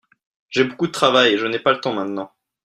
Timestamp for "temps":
1.79-1.93